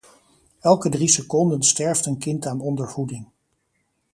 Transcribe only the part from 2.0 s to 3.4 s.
een kind aan ondervoeding.